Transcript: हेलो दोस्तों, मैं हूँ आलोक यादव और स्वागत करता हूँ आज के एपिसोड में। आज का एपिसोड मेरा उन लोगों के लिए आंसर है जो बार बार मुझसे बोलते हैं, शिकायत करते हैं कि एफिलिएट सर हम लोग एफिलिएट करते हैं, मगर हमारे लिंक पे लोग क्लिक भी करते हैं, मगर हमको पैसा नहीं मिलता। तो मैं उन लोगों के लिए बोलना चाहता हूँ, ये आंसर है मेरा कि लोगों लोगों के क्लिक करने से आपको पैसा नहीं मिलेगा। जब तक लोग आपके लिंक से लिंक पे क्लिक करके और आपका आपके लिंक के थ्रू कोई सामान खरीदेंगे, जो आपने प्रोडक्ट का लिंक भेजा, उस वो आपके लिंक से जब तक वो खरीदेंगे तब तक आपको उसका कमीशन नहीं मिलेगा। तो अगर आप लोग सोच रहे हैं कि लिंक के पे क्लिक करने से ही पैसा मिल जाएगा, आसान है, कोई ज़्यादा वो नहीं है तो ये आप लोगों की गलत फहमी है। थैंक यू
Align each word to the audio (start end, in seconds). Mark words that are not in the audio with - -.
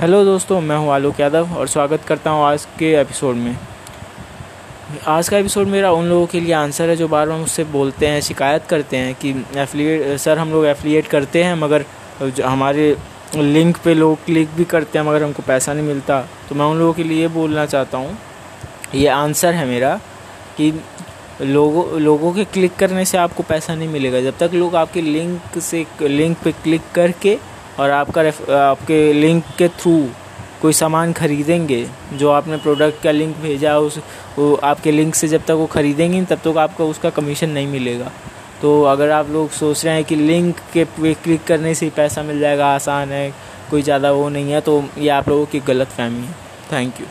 हेलो 0.00 0.24
दोस्तों, 0.24 0.60
मैं 0.60 0.76
हूँ 0.76 0.90
आलोक 0.90 1.18
यादव 1.20 1.48
और 1.54 1.66
स्वागत 1.68 2.04
करता 2.08 2.30
हूँ 2.30 2.44
आज 2.44 2.64
के 2.78 2.92
एपिसोड 3.00 3.36
में। 3.36 3.56
आज 5.06 5.28
का 5.28 5.38
एपिसोड 5.38 5.66
मेरा 5.66 5.90
उन 5.92 6.06
लोगों 6.08 6.26
के 6.26 6.40
लिए 6.40 6.52
आंसर 6.54 6.90
है 6.90 6.94
जो 6.96 7.08
बार 7.08 7.28
बार 7.28 7.38
मुझसे 7.38 7.64
बोलते 7.64 8.06
हैं, 8.06 8.20
शिकायत 8.20 8.64
करते 8.68 8.96
हैं 8.96 9.14
कि 9.14 9.30
एफिलिएट 9.56 10.16
सर 10.18 10.38
हम 10.38 10.52
लोग 10.52 10.64
एफिलिएट 10.66 11.06
करते 11.06 11.42
हैं, 11.44 11.54
मगर 11.54 11.84
हमारे 12.42 12.96
लिंक 13.36 13.78
पे 13.84 13.94
लोग 13.94 14.24
क्लिक 14.24 14.54
भी 14.56 14.64
करते 14.64 14.98
हैं, 14.98 15.04
मगर 15.06 15.22
हमको 15.22 15.42
पैसा 15.42 15.72
नहीं 15.72 15.86
मिलता। 15.86 16.20
तो 16.48 16.54
मैं 16.54 16.66
उन 16.66 16.78
लोगों 16.78 16.92
के 16.92 17.04
लिए 17.04 17.28
बोलना 17.28 17.66
चाहता 17.66 17.98
हूँ, 17.98 18.16
ये 18.94 19.06
आंसर 19.08 19.54
है 19.54 19.66
मेरा 19.66 19.94
कि 20.56 20.72
लोगों 21.42 22.00
लोगों 22.00 22.32
के 22.32 22.44
क्लिक 22.46 22.76
करने 22.76 23.04
से 23.04 23.18
आपको 23.18 23.42
पैसा 23.42 23.74
नहीं 23.74 23.88
मिलेगा। 23.88 24.20
जब 24.20 24.38
तक 24.38 24.54
लोग 24.54 24.76
आपके 24.76 25.02
लिंक 25.02 25.58
से 25.60 25.86
लिंक 26.02 26.38
पे 26.44 26.52
क्लिक 26.54 26.90
करके 26.94 27.38
और 27.78 27.90
आपका 27.90 28.22
आपके 28.56 29.12
लिंक 29.12 29.44
के 29.58 29.68
थ्रू 29.70 29.94
कोई 30.62 30.72
सामान 30.72 31.12
खरीदेंगे, 31.12 31.86
जो 32.12 32.30
आपने 32.30 32.56
प्रोडक्ट 32.58 33.02
का 33.02 33.10
लिंक 33.10 33.36
भेजा, 33.36 33.76
उस 33.78 33.98
वो 34.38 34.54
आपके 34.54 34.90
लिंक 34.92 35.14
से 35.14 35.28
जब 35.28 35.44
तक 35.44 35.50
वो 35.52 35.66
खरीदेंगे 35.68 36.22
तब 36.26 36.40
तक 36.44 36.56
आपको 36.58 36.88
उसका 36.88 37.10
कमीशन 37.10 37.50
नहीं 37.50 37.66
मिलेगा। 37.68 38.10
तो 38.62 38.82
अगर 38.84 39.10
आप 39.10 39.30
लोग 39.30 39.50
सोच 39.52 39.84
रहे 39.84 39.94
हैं 39.94 40.04
कि 40.04 40.16
लिंक 40.16 40.56
के 40.72 40.84
पे 40.86 41.14
क्लिक 41.14 41.44
करने 41.44 41.74
से 41.74 41.86
ही 41.86 41.92
पैसा 41.96 42.22
मिल 42.22 42.40
जाएगा, 42.40 42.66
आसान 42.66 43.12
है, 43.12 43.32
कोई 43.70 43.82
ज़्यादा 43.82 44.10
वो 44.12 44.28
नहीं 44.28 44.52
है 44.52 44.60
तो 44.60 44.82
ये 44.98 45.08
आप 45.10 45.28
लोगों 45.28 45.46
की 45.46 45.60
गलत 45.62 45.88
फहमी 45.88 46.26
है। 46.26 46.34
थैंक 46.72 47.00
यू 47.00 47.06